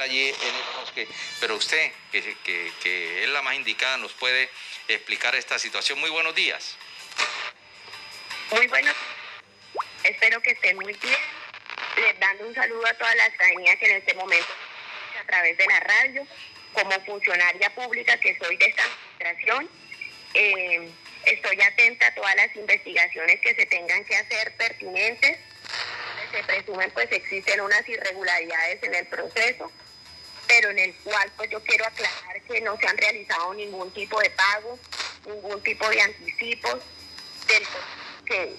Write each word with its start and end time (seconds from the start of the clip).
allí 0.00 0.28
en 0.28 0.34
el 0.34 0.80
bosque, 0.80 1.06
pero 1.40 1.56
usted, 1.56 1.92
que, 2.10 3.22
es 3.22 3.28
la 3.28 3.42
más 3.42 3.54
indicada, 3.54 3.98
nos 3.98 4.12
puede 4.14 4.48
explicar 4.88 5.34
esta 5.34 5.58
situación. 5.58 5.98
Muy 6.00 6.10
buenos 6.10 6.34
días. 6.34 6.76
Muy 8.50 8.66
buenos. 8.68 8.94
Espero 10.04 10.40
que 10.40 10.52
estén 10.52 10.76
muy 10.76 10.92
bien. 10.94 11.18
Les 11.96 12.18
dando 12.18 12.46
un 12.46 12.54
saludo 12.54 12.86
a 12.86 12.94
todas 12.94 13.14
las 13.16 13.32
ciudadanía 13.32 13.76
que 13.76 13.86
en 13.90 13.96
este 13.96 14.14
momento 14.14 14.48
a 15.20 15.26
través 15.26 15.56
de 15.58 15.66
la 15.66 15.80
radio, 15.80 16.26
como 16.72 16.90
funcionaria 17.04 17.74
pública 17.74 18.16
que 18.18 18.36
soy 18.38 18.56
de 18.56 18.64
esta 18.64 18.82
administración, 18.84 19.70
eh, 20.34 20.88
estoy 21.26 21.60
atenta 21.60 22.06
a 22.06 22.14
todas 22.14 22.34
las 22.36 22.56
investigaciones 22.56 23.40
que 23.40 23.54
se 23.54 23.66
tengan 23.66 24.04
que 24.04 24.16
hacer 24.16 24.56
pertinentes. 24.56 25.38
Se 26.32 26.42
presumen 26.44 26.90
pues 26.92 27.12
existen 27.12 27.60
unas 27.60 27.86
irregularidades 27.86 28.82
en 28.82 28.94
el 28.94 29.06
proceso 29.06 29.70
pero 30.52 30.68
en 30.68 30.78
el 30.78 30.94
cual 30.96 31.32
pues 31.38 31.48
yo 31.48 31.62
quiero 31.62 31.86
aclarar 31.86 32.42
que 32.42 32.60
no 32.60 32.76
se 32.76 32.86
han 32.86 32.98
realizado 32.98 33.54
ningún 33.54 33.90
tipo 33.92 34.20
de 34.20 34.28
pago, 34.30 34.78
ningún 35.26 35.62
tipo 35.62 35.88
de 35.88 36.02
anticipos, 36.02 36.78
del, 37.46 37.62
que, 38.26 38.54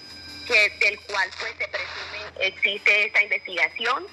que, 0.48 0.70
del 0.84 0.98
cual 1.02 1.30
pues 1.38 1.52
se 1.56 1.68
presume 1.68 2.46
existe 2.48 3.06
esta 3.06 3.22
investigación. 3.22 4.08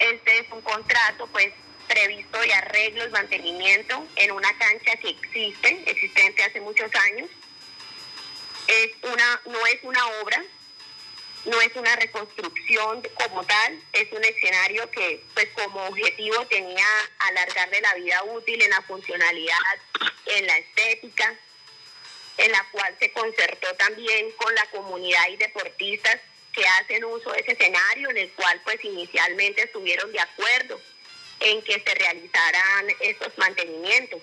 Este 0.00 0.38
es 0.40 0.46
un 0.50 0.60
contrato 0.62 1.28
pues 1.28 1.52
previsto 1.86 2.40
de 2.40 2.52
arreglos, 2.52 3.12
mantenimiento 3.12 4.04
en 4.16 4.32
una 4.32 4.52
cancha 4.58 4.96
que 4.96 5.10
existe, 5.10 5.84
existente 5.86 6.42
hace 6.42 6.60
muchos 6.60 6.92
años. 7.12 7.30
Es 8.66 8.90
una, 9.04 9.40
no 9.46 9.66
es 9.66 9.78
una 9.84 10.04
obra, 10.20 10.42
no 11.46 11.60
es 11.60 11.74
una 11.76 11.94
reconstrucción 11.96 13.02
como 13.14 13.44
tal, 13.44 13.80
es 13.92 14.10
un 14.12 14.24
escenario 14.24 14.90
que 14.90 15.22
pues 15.34 15.48
como 15.54 15.86
objetivo 15.86 16.44
tenía 16.46 16.86
alargarle 17.18 17.80
la 17.80 17.94
vida 17.94 18.24
útil 18.24 18.60
en 18.60 18.70
la 18.70 18.82
funcionalidad, 18.82 19.56
en 20.26 20.46
la 20.46 20.58
estética, 20.58 21.34
en 22.38 22.52
la 22.52 22.64
cual 22.72 22.96
se 22.98 23.12
concertó 23.12 23.72
también 23.76 24.30
con 24.32 24.54
la 24.54 24.66
comunidad 24.66 25.28
y 25.28 25.36
deportistas 25.36 26.16
que 26.52 26.66
hacen 26.66 27.04
uso 27.04 27.30
de 27.30 27.40
ese 27.40 27.52
escenario, 27.52 28.10
en 28.10 28.18
el 28.18 28.32
cual 28.32 28.60
pues 28.64 28.84
inicialmente 28.84 29.62
estuvieron 29.62 30.10
de 30.12 30.20
acuerdo 30.20 30.80
en 31.40 31.62
que 31.62 31.80
se 31.80 31.94
realizaran 31.94 32.88
estos 33.00 33.36
mantenimientos. 33.38 34.20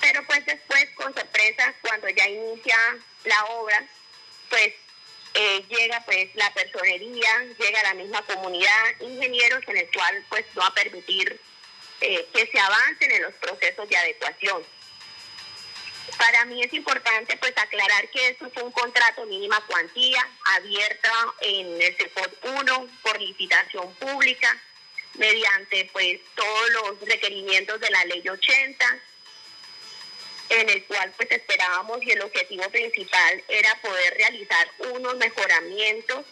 Pero 0.00 0.24
pues 0.26 0.44
después, 0.46 0.88
con 0.94 1.14
sorpresa, 1.14 1.74
cuando 1.82 2.08
ya 2.08 2.28
inicia 2.28 2.76
la 3.24 3.44
obra, 3.46 3.84
pues 4.48 4.74
eh, 5.34 5.64
llega 5.68 6.02
pues 6.04 6.28
la 6.34 6.52
personería, 6.52 7.44
llega 7.58 7.82
la 7.82 7.94
misma 7.94 8.22
comunidad, 8.22 9.00
ingenieros 9.00 9.62
en 9.66 9.78
el 9.78 9.90
cual 9.90 10.24
pues 10.28 10.44
va 10.58 10.66
a 10.66 10.74
permitir 10.74 11.40
eh, 12.00 12.26
que 12.34 12.46
se 12.46 12.58
avancen 12.58 13.12
en 13.12 13.22
los 13.22 13.34
procesos 13.34 13.88
de 13.88 13.96
adecuación. 13.96 14.62
Para 16.18 16.44
mí 16.44 16.62
es 16.62 16.72
importante 16.74 17.36
pues 17.36 17.52
aclarar 17.56 18.08
que 18.10 18.28
esto 18.28 18.46
es 18.46 18.62
un 18.62 18.72
contrato 18.72 19.24
mínima 19.26 19.60
cuantía 19.66 20.26
abierta 20.56 21.12
en 21.40 21.80
el 21.80 21.96
CEPOT 21.96 22.44
1 22.44 22.88
por 23.02 23.20
licitación 23.20 23.94
pública 23.94 24.60
mediante 25.14 25.88
pues 25.92 26.20
todos 26.34 26.70
los 26.70 27.00
requerimientos 27.00 27.80
de 27.80 27.90
la 27.90 28.04
ley 28.06 28.22
80 28.28 29.00
en 30.52 30.68
el 30.68 30.84
cual 30.84 31.12
pues 31.16 31.30
esperábamos 31.30 32.02
y 32.02 32.10
el 32.10 32.20
objetivo 32.20 32.68
principal 32.70 33.42
era 33.48 33.74
poder 33.80 34.14
realizar 34.14 34.70
unos 34.90 35.16
mejoramientos 35.16 36.24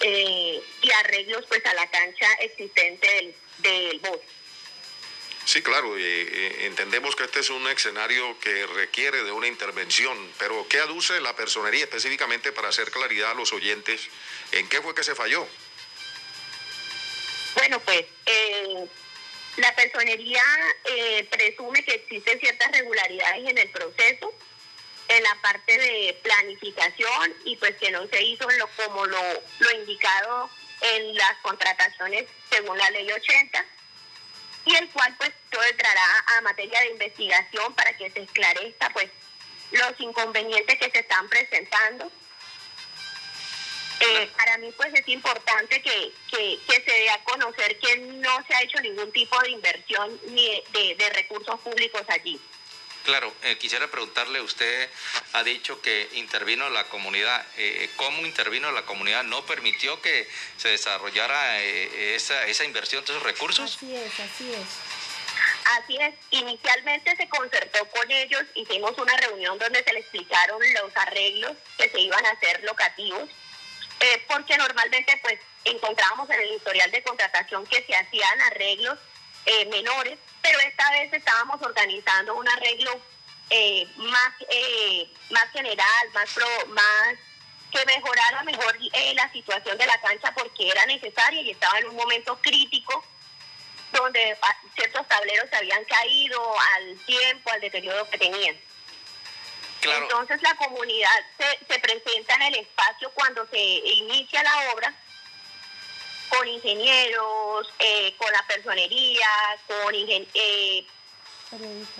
eh, 0.00 0.60
y 0.82 0.90
arreglos 0.90 1.46
pues 1.46 1.64
a 1.64 1.74
la 1.74 1.88
cancha 1.88 2.26
existente 2.40 3.06
del, 3.06 3.34
del 3.58 3.98
bosque. 4.00 4.26
Sí, 5.44 5.62
claro, 5.62 5.94
eh, 5.98 6.64
entendemos 6.66 7.14
que 7.14 7.24
este 7.24 7.40
es 7.40 7.50
un 7.50 7.68
escenario 7.68 8.38
que 8.40 8.66
requiere 8.66 9.22
de 9.22 9.30
una 9.30 9.46
intervención, 9.46 10.16
pero 10.38 10.66
¿qué 10.68 10.80
aduce 10.80 11.20
la 11.20 11.36
personería 11.36 11.84
específicamente 11.84 12.50
para 12.50 12.68
hacer 12.68 12.90
claridad 12.90 13.32
a 13.32 13.34
los 13.34 13.52
oyentes? 13.52 14.08
¿En 14.52 14.68
qué 14.68 14.80
fue 14.80 14.94
que 14.94 15.04
se 15.04 15.14
falló? 15.14 15.46
Bueno, 17.54 17.78
pues 17.80 18.04
eh, 18.26 18.86
la 19.56 19.74
personería 19.74 20.42
eh, 20.84 21.28
presume 21.30 21.84
que 21.84 21.94
existen 21.94 22.40
ciertas 22.40 22.72
regularidades 22.72 23.48
en 23.48 23.58
el 23.58 23.70
proceso, 23.70 24.34
en 25.08 25.22
la 25.22 25.34
parte 25.42 25.78
de 25.78 26.18
planificación 26.22 27.34
y 27.44 27.56
pues 27.56 27.76
que 27.76 27.90
no 27.90 28.06
se 28.08 28.22
hizo 28.22 28.48
lo, 28.50 28.68
como 28.68 29.06
lo, 29.06 29.20
lo 29.58 29.70
indicado 29.72 30.50
en 30.80 31.14
las 31.14 31.36
contrataciones 31.42 32.24
según 32.50 32.76
la 32.78 32.90
ley 32.90 33.10
80 33.10 33.64
y 34.66 34.74
el 34.76 34.88
cual 34.90 35.14
pues 35.18 35.30
entrará 35.70 36.24
a 36.36 36.40
materia 36.40 36.80
de 36.80 36.90
investigación 36.90 37.74
para 37.74 37.96
que 37.96 38.10
se 38.10 38.22
esclarezca 38.22 38.90
pues 38.90 39.08
los 39.70 39.92
inconvenientes 39.98 40.78
que 40.78 40.90
se 40.90 40.98
están 41.00 41.28
presentando 41.28 42.10
eh, 44.08 44.30
para 44.36 44.58
mí 44.58 44.72
pues 44.76 44.92
es 44.94 45.06
importante 45.08 45.80
que, 45.82 46.12
que, 46.30 46.58
se 46.66 46.90
dé 46.90 47.10
a 47.10 47.22
conocer 47.24 47.78
que 47.78 47.96
no 47.98 48.44
se 48.46 48.54
ha 48.54 48.62
hecho 48.62 48.80
ningún 48.80 49.10
tipo 49.12 49.38
de 49.40 49.50
inversión 49.50 50.20
ni 50.28 50.62
de, 50.72 51.10
recursos 51.14 51.58
públicos 51.60 52.02
allí. 52.08 52.40
Claro, 53.04 53.32
eh, 53.42 53.58
quisiera 53.58 53.90
preguntarle, 53.90 54.40
usted 54.40 54.88
ha 55.34 55.44
dicho 55.44 55.80
que 55.82 56.08
intervino 56.14 56.70
la 56.70 56.84
comunidad. 56.88 57.44
Eh, 57.58 57.90
¿Cómo 57.96 58.24
intervino 58.24 58.72
la 58.72 58.86
comunidad? 58.86 59.24
¿No 59.24 59.44
permitió 59.44 60.00
que 60.00 60.26
se 60.56 60.68
desarrollara 60.70 61.60
esa, 61.62 62.46
esa 62.46 62.64
inversión 62.64 63.04
de 63.04 63.12
esos 63.12 63.22
recursos? 63.22 63.76
Así 63.76 63.94
es, 63.94 64.20
así 64.20 64.52
es. 64.52 65.04
Así 65.64 65.96
es, 65.96 66.14
inicialmente 66.30 67.16
se 67.16 67.28
concertó 67.28 67.84
con 67.86 68.10
ellos, 68.10 68.42
hicimos 68.54 68.96
una 68.98 69.16
reunión 69.16 69.58
donde 69.58 69.82
se 69.82 69.92
le 69.92 70.00
explicaron 70.00 70.60
los 70.74 70.96
arreglos 70.96 71.52
que 71.78 71.88
se 71.88 72.00
iban 72.00 72.24
a 72.24 72.30
hacer 72.30 72.62
locativos 72.64 73.28
eh, 74.04 74.22
porque 74.28 74.54
normalmente 74.58 75.18
pues 75.22 75.40
encontrábamos 75.64 76.28
en 76.28 76.38
el 76.38 76.56
historial 76.56 76.90
de 76.90 77.02
contratación 77.02 77.66
que 77.66 77.82
se 77.84 77.96
hacían 77.96 78.40
arreglos 78.42 78.98
eh, 79.46 79.64
menores, 79.66 80.18
pero 80.42 80.58
esta 80.60 80.90
vez 80.90 81.10
estábamos 81.10 81.62
organizando 81.62 82.34
un 82.34 82.46
arreglo 82.46 83.00
eh, 83.48 83.88
más, 83.96 84.32
más 85.30 85.50
general, 85.52 86.10
más, 86.12 86.30
pro, 86.34 86.46
más 86.68 87.14
que 87.72 87.82
mejorara 87.86 88.42
mejor 88.42 88.76
la 89.14 89.32
situación 89.32 89.78
de 89.78 89.86
la 89.86 89.98
cancha 90.02 90.34
porque 90.34 90.68
era 90.68 90.84
necesaria 90.84 91.40
y 91.40 91.52
estaba 91.52 91.78
en 91.78 91.88
un 91.88 91.96
momento 91.96 92.38
crítico 92.42 93.02
donde 93.90 94.36
ciertos 94.74 95.08
tableros 95.08 95.48
se 95.48 95.56
habían 95.56 95.82
caído 95.84 96.60
al 96.76 96.98
tiempo, 97.06 97.50
al 97.50 97.60
deterioro 97.62 98.10
que 98.10 98.18
tenían. 98.18 98.54
Entonces 99.92 100.42
la 100.42 100.54
comunidad 100.56 101.10
se, 101.38 101.66
se, 101.66 101.80
presenta 101.80 102.34
en 102.36 102.42
el 102.42 102.54
espacio 102.56 103.10
cuando 103.12 103.46
se 103.48 103.58
inicia 103.58 104.42
la 104.42 104.72
obra 104.72 104.94
con 106.28 106.48
ingenieros, 106.48 107.72
eh, 107.78 108.14
con 108.16 108.30
la 108.32 108.42
personería, 108.46 109.28
con 109.66 109.94
eh, 109.94 110.86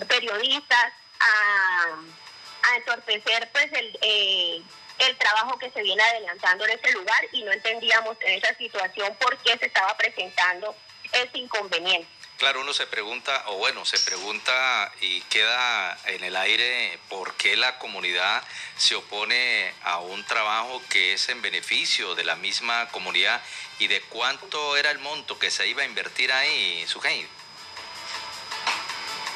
periodistas, 0.07 0.93
a, 1.19 2.75
entorpecer 2.77 3.47
pues 3.51 3.71
el, 3.73 3.97
eh, 4.01 4.61
el 4.97 5.17
trabajo 5.17 5.57
que 5.59 5.69
se 5.69 5.83
viene 5.83 6.01
adelantando 6.01 6.65
en 6.65 6.71
ese 6.71 6.91
lugar 6.93 7.23
y 7.31 7.43
no 7.43 7.51
entendíamos 7.51 8.17
en 8.21 8.39
esa 8.43 8.55
situación 8.55 9.15
por 9.19 9.37
qué 9.37 9.55
se 9.57 9.67
estaba 9.67 9.95
presentando 9.95 10.75
ese 11.11 11.37
inconveniente. 11.37 12.14
Claro, 12.37 12.59
uno 12.59 12.73
se 12.73 12.85
pregunta, 12.85 13.43
o 13.47 13.57
bueno, 13.57 13.85
se 13.85 13.97
pregunta 13.99 14.91
y 14.99 15.21
queda 15.21 15.97
en 16.05 16.21
el 16.21 16.35
aire 16.35 16.99
por 17.07 17.33
qué 17.35 17.55
la 17.55 17.79
comunidad 17.79 18.43
se 18.75 18.95
opone 18.95 19.73
a 19.83 19.99
un 19.99 20.21
trabajo 20.25 20.81
que 20.89 21.13
es 21.13 21.29
en 21.29 21.41
beneficio 21.41 22.13
de 22.13 22.25
la 22.25 22.35
misma 22.35 22.89
comunidad 22.89 23.41
y 23.79 23.87
de 23.87 24.01
cuánto 24.01 24.75
era 24.75 24.91
el 24.91 24.99
monto 24.99 25.39
que 25.39 25.49
se 25.49 25.65
iba 25.65 25.83
a 25.83 25.85
invertir 25.85 26.33
ahí, 26.33 26.85
Sujei. 26.87 27.25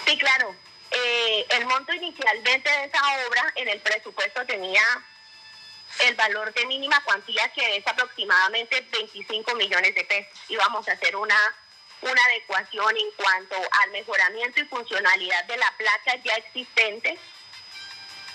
Sí, 0.06 0.18
claro. 0.18 0.54
Eh, 0.92 1.46
el 1.52 1.66
monto 1.68 1.94
inicialmente 1.94 2.70
de 2.70 2.84
esa 2.84 3.02
obra 3.28 3.54
en 3.56 3.70
el 3.70 3.80
presupuesto 3.80 4.46
tenía 4.46 4.84
el 6.00 6.16
valor 6.16 6.54
de 6.54 6.66
mínima 6.66 7.02
cuantía 7.06 7.48
que 7.54 7.78
es 7.78 7.88
aproximadamente 7.88 8.86
25 8.92 9.56
millones 9.56 9.96
de 9.96 10.04
pesos. 10.04 10.38
Íbamos 10.50 10.88
a 10.90 10.92
hacer 10.92 11.16
una 11.16 11.38
una 12.02 12.24
adecuación 12.26 12.96
en 12.98 13.12
cuanto 13.18 13.56
al 13.56 13.92
mejoramiento 13.92 14.60
y 14.60 14.66
funcionalidad 14.66 15.44
de 15.46 15.58
la 15.58 15.74
placa 15.78 16.16
ya 16.24 16.34
existente, 16.36 17.18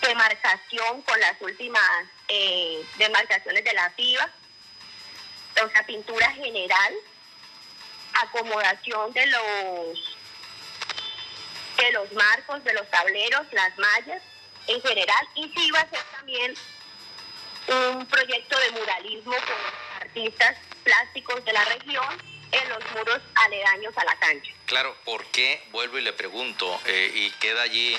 demarcación 0.02 1.02
con 1.02 1.18
las 1.20 1.40
últimas 1.40 2.06
eh, 2.28 2.84
demarcaciones 2.98 3.64
de 3.64 3.72
la 3.72 3.90
FIBA, 3.90 4.30
o 5.64 5.68
sea, 5.70 5.86
pintura 5.86 6.30
general, 6.32 6.94
acomodación 8.22 9.12
de 9.12 9.26
los 9.26 10.16
de 11.76 11.92
los 11.92 12.12
marcos, 12.12 12.62
de 12.62 12.72
los 12.72 12.88
tableros, 12.88 13.46
las 13.52 13.76
mallas 13.78 14.22
en 14.68 14.80
general, 14.80 15.28
y 15.34 15.48
sí 15.48 15.66
iba 15.66 15.80
a 15.80 15.90
ser 15.90 16.02
también 16.16 16.54
un 17.66 18.06
proyecto 18.06 18.58
de 18.58 18.70
muralismo 18.72 19.32
con 19.32 20.02
artistas 20.02 20.56
plásticos 20.84 21.44
de 21.44 21.52
la 21.52 21.64
región 21.64 22.33
en 22.62 22.68
los 22.68 22.90
muros 22.92 23.20
aledaños 23.34 23.96
a 23.96 24.04
la 24.04 24.16
cancha. 24.18 24.52
Claro, 24.66 24.94
¿por 25.04 25.24
qué? 25.26 25.62
Vuelvo 25.70 25.98
y 25.98 26.02
le 26.02 26.12
pregunto, 26.12 26.80
eh, 26.86 27.10
y 27.14 27.30
queda 27.32 27.62
allí 27.62 27.96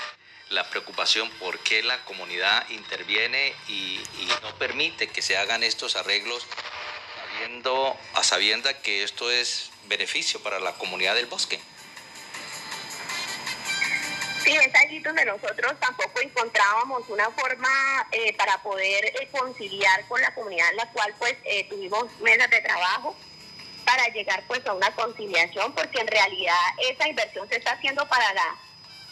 la 0.50 0.68
preocupación, 0.70 1.28
¿por 1.38 1.58
qué 1.60 1.82
la 1.82 2.04
comunidad 2.04 2.68
interviene 2.70 3.54
y, 3.68 4.00
no 4.42 4.54
permite 4.58 5.08
que 5.08 5.22
se 5.22 5.36
hagan 5.36 5.62
estos 5.62 5.96
arreglos 5.96 6.46
sabiendo, 7.32 7.96
a 8.14 8.22
sabienda 8.22 8.80
que 8.80 9.02
esto 9.02 9.30
es 9.30 9.70
beneficio 9.86 10.40
para 10.42 10.60
la 10.60 10.72
comunidad 10.74 11.14
del 11.14 11.26
bosque? 11.26 11.60
Sí, 14.44 14.54
es 14.54 14.74
allí 14.76 15.00
donde 15.00 15.24
nosotros 15.24 15.74
tampoco 15.80 16.20
encontrábamos 16.20 17.02
una 17.08 17.28
forma 17.30 17.68
eh, 18.12 18.32
para 18.36 18.62
poder 18.62 19.04
eh, 19.06 19.28
conciliar 19.32 20.06
con 20.06 20.20
la 20.20 20.32
comunidad 20.34 20.70
en 20.70 20.76
la 20.76 20.92
cual 20.92 21.12
pues 21.18 21.34
eh, 21.44 21.68
tuvimos 21.68 22.04
mesas 22.20 22.48
de 22.50 22.60
trabajo 22.60 23.16
para 23.86 24.08
llegar 24.08 24.42
pues 24.46 24.66
a 24.66 24.74
una 24.74 24.90
conciliación 24.94 25.72
porque 25.72 26.00
en 26.00 26.08
realidad 26.08 26.58
esa 26.90 27.08
inversión 27.08 27.48
se 27.48 27.56
está 27.56 27.72
haciendo 27.72 28.06
para 28.08 28.34
la 28.34 28.56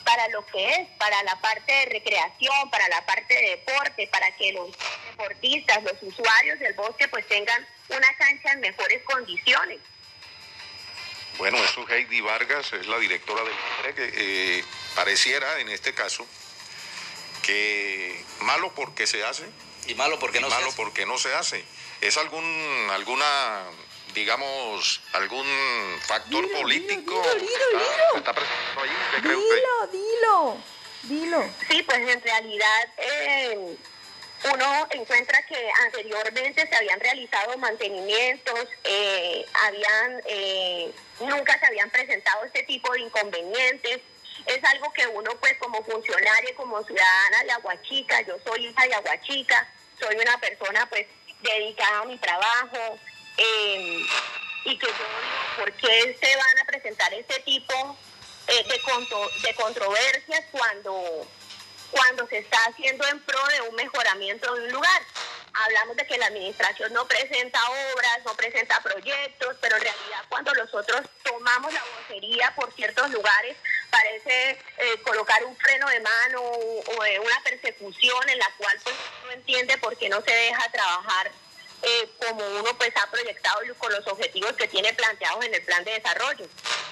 para 0.04 0.28
lo 0.28 0.44
que 0.44 0.68
es, 0.68 0.88
para 0.98 1.22
la 1.22 1.40
parte 1.40 1.72
de 1.72 1.86
recreación, 1.86 2.70
para 2.70 2.86
la 2.88 3.06
parte 3.06 3.32
de 3.34 3.50
deporte, 3.52 4.06
para 4.08 4.30
que 4.36 4.52
los 4.52 4.68
deportistas, 5.08 5.82
los 5.82 5.94
usuarios 6.02 6.58
del 6.58 6.74
bosque 6.74 7.08
pues 7.08 7.26
tengan 7.26 7.66
una 7.88 8.14
cancha 8.18 8.52
en 8.52 8.60
mejores 8.60 9.02
condiciones. 9.04 9.80
Bueno, 11.38 11.56
eso 11.56 11.84
es 11.88 11.90
Heidi 11.90 12.20
Vargas, 12.20 12.70
es 12.74 12.86
la 12.86 12.98
directora 12.98 13.42
del 13.44 13.94
que 13.94 14.12
eh, 14.58 14.64
pareciera 14.94 15.58
en 15.60 15.70
este 15.70 15.94
caso 15.94 16.26
que 17.42 18.22
malo 18.40 18.72
porque 18.74 19.06
se 19.06 19.24
hace 19.24 19.44
y 19.86 19.94
malo 19.94 20.18
porque 20.18 20.40
no 20.40 20.48
malo 20.48 20.64
se 20.64 20.68
hace. 20.68 20.76
porque 20.76 21.06
no 21.06 21.18
se 21.18 21.34
hace. 21.34 21.64
¿Es 22.02 22.18
algún 22.18 22.44
alguna 22.90 23.64
digamos 24.14 25.00
algún 25.12 25.46
factor 26.00 26.50
político 26.52 27.22
dilo, 27.38 28.16
está, 28.16 28.32
presentando 28.32 28.80
ahí? 28.80 29.20
dilo, 29.22 29.86
dilo, 29.92 30.56
dilo. 31.02 31.50
Sí, 31.68 31.82
pues 31.82 31.98
en 31.98 32.22
realidad 32.22 32.88
eh, 32.96 33.76
uno 34.52 34.86
encuentra 34.90 35.42
que 35.42 35.68
anteriormente 35.84 36.66
se 36.66 36.76
habían 36.76 37.00
realizado 37.00 37.58
mantenimientos, 37.58 38.68
eh, 38.84 39.44
habían 39.64 40.22
eh, 40.26 40.92
nunca 41.20 41.58
se 41.58 41.66
habían 41.66 41.90
presentado 41.90 42.44
este 42.44 42.62
tipo 42.62 42.92
de 42.92 43.00
inconvenientes. 43.00 44.00
Es 44.46 44.62
algo 44.64 44.92
que 44.92 45.06
uno 45.08 45.30
pues 45.40 45.54
como 45.58 45.82
funcionario, 45.84 46.54
como 46.56 46.82
ciudadana 46.84 47.44
de 47.44 47.52
Aguachica, 47.52 48.20
yo 48.22 48.36
soy 48.44 48.66
hija 48.66 48.86
de 48.86 48.94
Aguachica, 48.94 49.68
soy 49.98 50.16
una 50.16 50.38
persona 50.38 50.86
pues 50.88 51.06
dedicada 51.40 52.00
a 52.00 52.04
mi 52.04 52.18
trabajo 52.18 52.98
eh, 53.36 53.83
y 54.64 54.78
que 54.78 54.86
yo 54.86 54.92
digo, 54.92 55.58
¿por 55.58 55.72
qué 55.72 56.18
se 56.20 56.36
van 56.36 56.58
a 56.62 56.64
presentar 56.66 57.12
este 57.14 57.40
tipo 57.40 57.96
de, 58.46 58.80
de 59.42 59.54
controversias 59.54 60.44
cuando 60.50 61.26
cuando 61.94 62.26
se 62.26 62.38
está 62.38 62.58
haciendo 62.68 63.06
en 63.06 63.20
pro 63.20 63.38
de 63.46 63.60
un 63.68 63.74
mejoramiento 63.76 64.52
de 64.54 64.62
un 64.62 64.72
lugar. 64.72 65.02
Hablamos 65.52 65.96
de 65.96 66.06
que 66.06 66.18
la 66.18 66.26
administración 66.26 66.92
no 66.92 67.06
presenta 67.06 67.60
obras, 67.70 68.18
no 68.24 68.34
presenta 68.34 68.80
proyectos, 68.82 69.56
pero 69.60 69.76
en 69.76 69.82
realidad 69.82 70.24
cuando 70.28 70.52
nosotros 70.54 71.02
tomamos 71.22 71.72
la 71.72 71.82
vocería 71.96 72.52
por 72.56 72.72
ciertos 72.74 73.08
lugares, 73.10 73.56
parece 73.90 74.58
eh, 74.78 75.02
colocar 75.04 75.44
un 75.44 75.56
freno 75.56 75.88
de 75.88 76.00
mano 76.00 76.42
o, 76.42 76.82
una 77.22 77.40
persecución 77.44 78.28
en 78.28 78.38
la 78.38 78.50
cual 78.58 78.76
pues, 78.82 78.96
no 79.24 79.30
entiende 79.30 79.78
por 79.78 79.96
qué 79.96 80.08
no 80.08 80.20
se 80.22 80.32
deja 80.32 80.68
trabajar 80.72 81.30
eh, 81.84 82.08
como 82.26 82.46
uno 82.60 82.76
pues 82.76 82.92
ha 82.96 83.10
proyectado 83.10 83.60
con 83.78 83.92
los 83.92 84.06
objetivos 84.06 84.52
que 84.54 84.68
tiene 84.68 84.92
planteados 84.94 85.44
en 85.44 85.54
el 85.54 85.62
plan 85.62 85.84
de 85.84 85.92
desarrollo. 85.92 86.46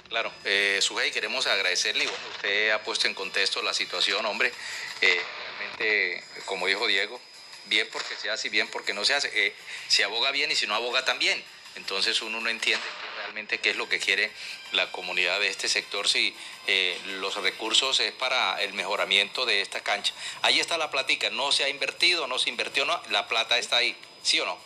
Claro, 0.09 0.33
eh, 0.44 0.79
Sujei, 0.83 1.11
queremos 1.11 1.47
agradecerle, 1.47 2.05
bueno, 2.05 2.25
usted 2.35 2.71
ha 2.71 2.83
puesto 2.83 3.06
en 3.06 3.15
contexto 3.15 3.62
la 3.62 3.73
situación, 3.73 4.27
hombre, 4.27 4.53
eh, 5.00 5.23
realmente, 5.59 6.25
como 6.44 6.67
dijo 6.67 6.87
Diego, 6.87 7.21
bien 7.67 7.89
porque 7.93 8.15
se 8.17 8.31
hace 8.31 8.49
y 8.49 8.50
bien 8.50 8.69
porque 8.69 8.93
no 8.93 9.05
se 9.05 9.15
hace. 9.15 9.31
Eh, 9.47 9.55
si 9.89 10.03
aboga 10.03 10.31
bien 10.31 10.50
y 10.50 10.55
si 10.56 10.67
no 10.67 10.75
aboga 10.75 11.05
también. 11.05 11.43
Entonces 11.75 12.21
uno 12.21 12.41
no 12.41 12.50
entiende 12.50 12.85
realmente 13.17 13.59
qué 13.59 13.71
es 13.71 13.77
lo 13.77 13.89
que 13.89 13.99
quiere 13.99 14.31
la 14.73 14.93
comunidad 14.93 15.41
de 15.41 15.49
este 15.49 15.69
sector, 15.69 16.06
si 16.06 16.37
eh, 16.67 17.00
los 17.19 17.35
recursos 17.37 17.99
es 18.00 18.12
para 18.12 18.61
el 18.62 18.75
mejoramiento 18.75 19.47
de 19.47 19.62
esta 19.62 19.81
cancha. 19.81 20.12
Ahí 20.43 20.61
está 20.61 20.77
la 20.77 20.91
platica, 20.91 21.31
no 21.31 21.50
se 21.50 21.65
ha 21.65 21.71
invertido, 21.71 22.27
no 22.27 22.39
se 22.39 22.50
invirtió, 22.50 22.85
no, 22.85 23.00
la 23.09 23.27
plata 23.27 23.56
está 23.56 23.79
ahí, 23.79 23.97
¿sí 24.23 24.39
o 24.41 24.44
no? 24.44 24.59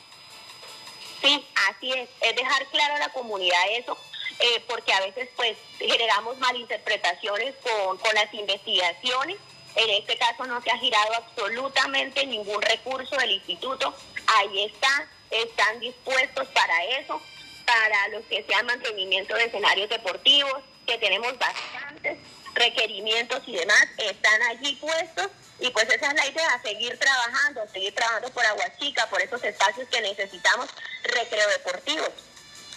Sí, 1.27 1.45
así 1.69 1.93
es, 1.93 2.09
es 2.21 2.37
dejar 2.37 2.67
claro 2.67 2.95
a 2.95 2.99
la 3.01 3.09
comunidad 3.09 3.59
eso, 3.73 3.99
eh, 4.39 4.63
porque 4.69 4.93
a 4.93 5.01
veces 5.01 5.29
pues 5.35 5.57
generamos 5.77 6.39
malinterpretaciones 6.39 7.57
con, 7.65 7.99
con 7.99 8.15
las 8.15 8.33
investigaciones. 8.33 9.37
En 9.75 9.91
este 9.91 10.17
caso 10.19 10.45
no 10.45 10.63
se 10.63 10.71
ha 10.71 10.79
girado 10.79 11.15
absolutamente 11.15 12.25
ningún 12.27 12.63
recurso 12.63 13.17
del 13.17 13.33
instituto. 13.33 13.93
Ahí 14.39 14.67
está, 14.67 15.09
están 15.31 15.81
dispuestos 15.81 16.47
para 16.49 16.85
eso, 17.01 17.21
para 17.67 18.09
los 18.09 18.25
que 18.27 18.45
sean 18.45 18.65
mantenimiento 18.67 19.35
de 19.35 19.47
escenarios 19.47 19.91
deportivos, 19.91 20.63
que 20.87 20.97
tenemos 20.99 21.37
bastantes 21.39 22.19
requerimientos 22.55 23.43
y 23.49 23.53
demás, 23.53 23.85
están 23.99 24.43
allí 24.43 24.77
puestos 24.77 25.29
y 25.59 25.71
pues 25.71 25.89
esa 25.89 26.09
es 26.09 26.15
la 26.15 26.27
idea, 26.27 26.61
seguir 26.63 26.99
trabajando, 26.99 27.67
seguir 27.73 27.95
trabajando 27.95 28.31
por 28.31 28.45
Aguachica, 28.45 29.07
por 29.09 29.23
esos 29.23 29.43
espacios 29.43 29.89
que 29.89 30.01
necesitamos 30.01 30.69
recreo 31.03 31.49
deportivos. 31.49 32.11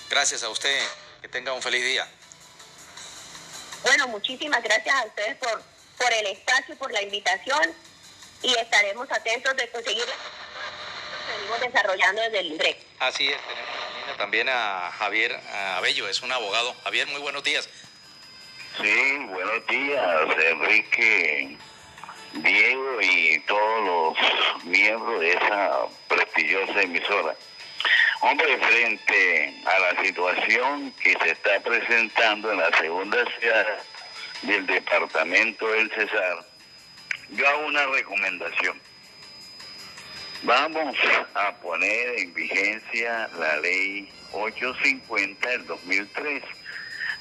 Gracias 0.09 0.43
a 0.43 0.49
usted. 0.49 0.81
Que 1.21 1.27
tenga 1.27 1.51
un 1.51 1.61
feliz 1.61 1.83
día. 1.83 2.07
Bueno, 3.83 4.07
muchísimas 4.07 4.63
gracias 4.63 4.95
a 4.95 5.05
ustedes 5.05 5.35
por, 5.35 5.61
por 5.97 6.13
el 6.13 6.27
espacio, 6.27 6.77
por 6.77 6.91
la 6.91 7.01
invitación 7.01 7.73
y 8.41 8.53
estaremos 8.55 9.11
atentos 9.11 9.55
de 9.57 9.69
conseguir 9.69 10.05
seguimos 11.29 11.59
desarrollando 11.59 12.21
desde 12.21 12.39
el 12.39 12.47
INDREC. 12.47 12.77
Así 12.99 13.27
es, 13.29 13.37
tenemos 13.93 14.17
también 14.17 14.49
a 14.49 14.91
Javier 14.97 15.39
Abello, 15.75 16.07
es 16.07 16.21
un 16.21 16.31
abogado. 16.31 16.73
Javier, 16.83 17.07
muy 17.07 17.21
buenos 17.21 17.43
días. 17.43 17.69
Sí, 18.81 19.17
buenos 19.27 19.67
días, 19.67 20.25
Enrique, 20.37 21.57
Diego 22.33 23.01
y 23.01 23.39
todos 23.47 23.85
los 23.85 24.65
miembros 24.65 25.19
de 25.19 25.31
esa 25.31 25.71
prestigiosa 26.07 26.81
emisora. 26.81 27.35
Hombre, 28.21 28.57
frente 28.57 29.61
a 29.65 29.79
la 29.79 30.03
situación 30.03 30.93
que 31.01 31.17
se 31.23 31.31
está 31.31 31.59
presentando 31.61 32.51
en 32.51 32.59
la 32.59 32.77
segunda 32.77 33.17
ciudad 33.39 33.65
del 34.41 34.65
departamento 34.67 35.67
del 35.67 35.89
Cesar, 35.91 36.45
yo 37.29 37.47
hago 37.47 37.67
una 37.67 37.85
recomendación. 37.87 38.79
Vamos 40.43 40.95
a 41.35 41.51
poner 41.55 42.19
en 42.19 42.33
vigencia 42.33 43.29
la 43.37 43.57
ley 43.57 44.09
850 44.31 45.49
del 45.49 45.65
2003. 45.67 46.43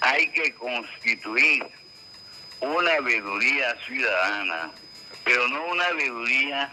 Hay 0.00 0.28
que 0.28 0.54
constituir 0.54 1.66
una 2.60 3.00
veeduría 3.00 3.76
ciudadana, 3.86 4.70
pero 5.28 5.46
no 5.48 5.62
una 5.66 5.92
veeduría 5.92 6.72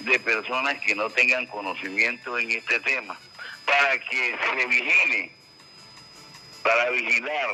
de 0.00 0.18
personas 0.18 0.74
que 0.80 0.92
no 0.96 1.08
tengan 1.08 1.46
conocimiento 1.46 2.36
en 2.36 2.50
este 2.50 2.80
tema 2.80 3.16
para 3.64 3.96
que 4.00 4.36
se 4.36 4.66
vigile, 4.66 5.30
para 6.64 6.90
vigilar 6.90 7.48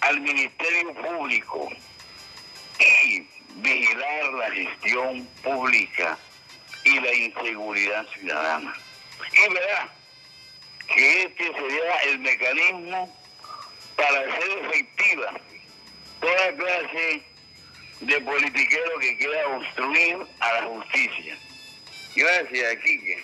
al 0.00 0.20
Ministerio 0.22 0.94
Público 0.94 1.68
y 2.78 3.28
vigilar 3.56 4.32
la 4.32 4.50
gestión 4.50 5.28
pública 5.42 6.16
y 6.84 6.98
la 6.98 7.12
inseguridad 7.12 8.06
ciudadana. 8.14 8.74
Y 9.30 9.52
verá 9.52 9.92
que 10.86 11.22
este 11.24 11.52
sería 11.52 11.96
el 12.06 12.18
mecanismo 12.20 13.14
para 13.94 14.20
hacer 14.20 14.58
efectiva 14.70 15.38
toda 16.18 16.56
clase 16.56 17.35
de 18.00 18.20
politiquero 18.20 18.98
que 19.00 19.16
quiera 19.16 19.48
obstruir 19.56 20.18
a 20.40 20.52
la 20.60 20.66
justicia. 20.66 21.38
Gracias, 22.14 22.76
Quique. 22.82 23.22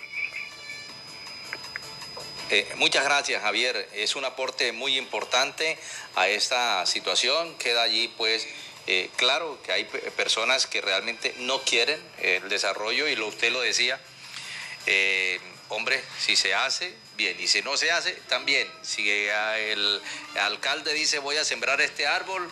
Eh, 2.49 2.67
muchas 2.75 3.03
gracias, 3.03 3.41
Javier. 3.41 3.89
Es 3.93 4.15
un 4.15 4.25
aporte 4.25 4.71
muy 4.71 4.97
importante 4.97 5.77
a 6.15 6.27
esta 6.27 6.85
situación. 6.85 7.57
Queda 7.57 7.83
allí, 7.83 8.13
pues, 8.17 8.47
eh, 8.85 9.09
claro 9.15 9.57
que 9.63 9.71
hay 9.71 9.85
personas 9.85 10.67
que 10.67 10.81
realmente 10.81 11.33
no 11.39 11.61
quieren 11.61 11.99
el 12.19 12.49
desarrollo 12.49 13.07
y 13.07 13.15
lo, 13.15 13.27
usted 13.27 13.51
lo 13.51 13.61
decía. 13.61 13.99
Eh, 14.85 15.39
hombre, 15.73 16.01
si 16.19 16.35
se 16.35 16.53
hace, 16.53 16.93
bien, 17.15 17.39
y 17.39 17.47
si 17.47 17.61
no 17.61 17.77
se 17.77 17.91
hace, 17.91 18.13
también. 18.27 18.67
Si 18.81 19.09
el 19.09 20.01
alcalde 20.39 20.93
dice 20.93 21.19
voy 21.19 21.37
a 21.37 21.45
sembrar 21.45 21.81
este 21.81 22.07
árbol, 22.07 22.49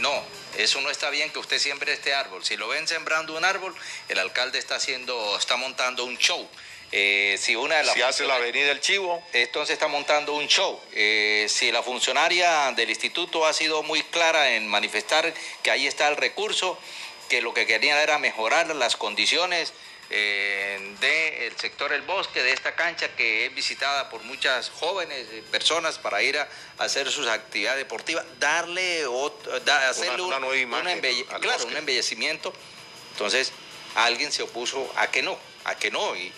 no, 0.00 0.22
eso 0.56 0.80
no 0.80 0.90
está 0.90 1.10
bien 1.10 1.30
que 1.30 1.38
usted 1.38 1.58
siembre 1.58 1.92
este 1.92 2.14
árbol. 2.14 2.44
Si 2.44 2.56
lo 2.56 2.68
ven 2.68 2.86
sembrando 2.86 3.36
un 3.36 3.44
árbol, 3.44 3.74
el 4.08 4.18
alcalde 4.18 4.58
está 4.58 4.76
haciendo, 4.76 5.36
está 5.38 5.56
montando 5.56 6.04
un 6.04 6.16
show. 6.18 6.48
Eh, 6.96 7.36
si 7.40 7.56
una 7.56 7.78
de 7.78 7.82
las 7.82 7.94
si 7.94 8.02
hace 8.02 8.24
la 8.24 8.36
avenida 8.36 8.70
El 8.70 8.80
Chivo. 8.80 9.20
Entonces 9.32 9.72
está 9.72 9.88
montando 9.88 10.34
un 10.34 10.46
show. 10.46 10.80
Eh, 10.92 11.46
si 11.48 11.72
la 11.72 11.82
funcionaria 11.82 12.70
del 12.72 12.88
instituto 12.88 13.46
ha 13.46 13.52
sido 13.52 13.82
muy 13.82 14.00
clara 14.02 14.54
en 14.54 14.68
manifestar 14.68 15.34
que 15.64 15.72
ahí 15.72 15.88
está 15.88 16.06
el 16.06 16.16
recurso, 16.16 16.78
que 17.28 17.42
lo 17.42 17.52
que 17.52 17.66
querían 17.66 17.98
era 17.98 18.18
mejorar 18.18 18.76
las 18.76 18.94
condiciones 18.94 19.72
eh, 20.10 20.94
del 21.00 21.56
sector 21.56 21.92
El 21.92 22.02
Bosque, 22.02 22.42
de 22.42 22.52
esta 22.52 22.74
cancha 22.74 23.08
que 23.16 23.46
es 23.46 23.54
visitada 23.54 24.10
por 24.10 24.22
muchas 24.24 24.70
jóvenes 24.70 25.26
eh, 25.30 25.42
personas 25.50 25.98
para 25.98 26.22
ir 26.22 26.38
a, 26.38 26.48
hacer 26.78 27.10
sus 27.10 27.26
actividades 27.26 27.78
deportivas, 27.78 28.24
darle 28.38 29.06
otro, 29.06 29.52
hacerle 29.54 30.22
un, 30.22 30.30
claro, 31.40 31.66
un 31.66 31.76
embellecimiento. 31.76 32.52
Entonces, 33.12 33.52
alguien 33.94 34.32
se 34.32 34.42
opuso 34.42 34.92
a 34.96 35.10
que 35.10 35.22
no, 35.22 35.38
a 35.64 35.76
que 35.76 35.90
no, 35.90 36.16
y, 36.16 36.32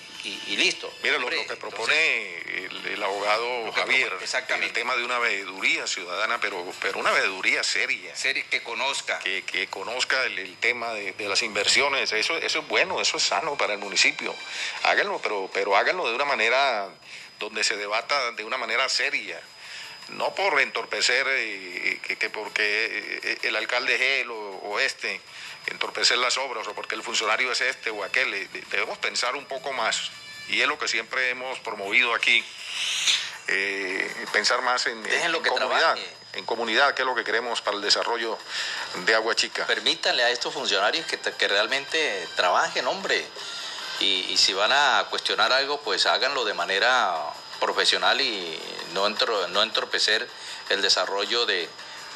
y, 0.47 0.57
listo. 0.57 0.93
Mira, 1.03 1.19
lo, 1.19 1.29
que 1.29 1.57
propone 1.57 2.67
el, 2.93 3.03
abogado 3.03 3.73
Javier, 3.73 4.13
el 4.61 4.73
tema 4.73 4.97
de 4.97 5.05
una 5.05 5.19
veeduría 5.19 5.87
ciudadana, 5.87 6.41
pero, 6.41 6.65
pero 6.81 6.99
una 6.99 7.13
veeduría 7.13 7.63
seria. 7.63 8.15
Seria, 8.17 8.45
que 8.51 8.63
conozca. 8.63 9.19
Que, 9.21 9.43
que 9.43 9.69
conozca 9.69 10.25
el, 10.25 10.57
tema 10.57 10.93
de, 10.95 11.15
las 11.29 11.43
inversiones, 11.43 12.13
eso, 12.13 12.37
eso 12.37 12.59
es 12.61 12.69
bueno, 12.69 13.01
eso 13.01 13.17
es 13.19 13.23
sano 13.23 13.57
para 13.57 13.75
el 13.75 13.79
municipio. 13.79 14.35
Háganlo, 14.83 15.21
pero, 15.23 15.51
pero 15.53 15.77
háganlo 15.77 16.09
de 16.09 16.15
una 16.15 16.25
manera 16.25 16.89
donde 17.39 17.63
se 17.65 17.77
debata 17.77 18.33
de 18.33 18.45
una 18.45 18.57
manera 18.57 18.89
seria 18.89 19.41
no 20.11 20.35
por 20.35 20.61
entorpecer 20.61 21.27
eh, 21.29 21.99
que, 22.03 22.31
porque 22.31 23.21
eh, 23.23 23.39
el 23.43 23.57
alcalde 23.57 24.21
él 24.21 24.31
o, 24.63 24.79
este, 24.79 25.21
entorpecer 25.67 26.19
las 26.19 26.39
obras 26.39 26.67
o 26.67 26.75
porque 26.75 26.95
el 26.95 27.03
funcionario 27.03 27.51
es 27.53 27.61
este 27.61 27.91
o 27.91 28.05
aquel, 28.05 28.33
eh, 28.35 28.49
debemos 28.71 28.99
pensar 28.99 29.35
un 29.37 29.45
poco 29.47 29.73
más 29.73 30.11
y 30.49 30.61
es 30.61 30.69
lo 30.69 30.79
que 30.79 30.89
siempre 30.89 31.31
hemos 31.31 31.59
promovido 31.61 32.15
aquí, 32.15 32.45
pensar 34.33 34.63
más 34.63 34.87
en, 34.87 35.03
comunidad. 35.43 35.99
En 36.35 36.45
comunidad, 36.45 36.95
que 36.95 37.03
es 37.03 37.07
lo 37.07 37.15
que 37.15 37.25
queremos 37.25 37.63
para 37.63 37.77
el 37.77 37.83
desarrollo 37.83 38.39
de 39.05 39.15
Agua 39.15 39.35
Chica. 39.35 39.67
Permítanle 39.67 40.23
a 40.23 40.31
estos 40.31 40.53
funcionarios 40.53 41.07
que, 41.07 41.19
que 41.19 41.49
realmente 41.49 42.29
trabajen, 42.37 42.87
hombre. 42.87 43.25
Y, 44.01 44.27
y 44.29 44.37
si 44.37 44.53
van 44.53 44.73
a 44.73 45.07
cuestionar 45.11 45.53
algo, 45.53 45.81
pues 45.81 46.07
háganlo 46.07 46.45
de 46.45 46.55
manera 46.55 47.33
profesional 47.59 48.21
y 48.21 48.61
no, 48.93 49.09
no 49.09 49.63
entorpecer 49.63 50.29
el 50.69 50.83
desarrollo 50.83 51.47
de, 51.47 51.69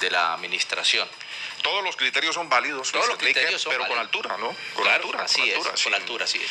la 0.08 0.34
administración. 0.34 1.08
Todos 1.62 1.84
los 1.84 1.96
criterios 1.96 2.34
son 2.34 2.48
válidos, 2.48 2.90
todos 2.90 3.08
los 3.08 3.18
criterios 3.18 3.66
pero 3.68 3.86
con 3.86 3.98
altura, 3.98 4.36
¿no? 4.38 4.54
Con 4.74 4.88
altura, 4.88 5.24
así 5.24 5.40
con 5.40 5.50
altura, 5.50 5.74
es, 5.74 5.82
con 5.82 5.94
altura, 5.94 6.24
así 6.24 6.38
es. 6.38 6.50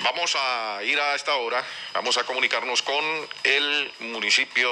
Vamos 0.00 0.36
a 0.38 0.78
ir 0.84 0.98
a 0.98 1.14
esta 1.14 1.34
hora, 1.34 1.62
vamos 1.92 2.16
a 2.16 2.24
comunicarnos 2.24 2.82
con 2.82 3.04
el 3.44 3.92
municipio 4.00 4.70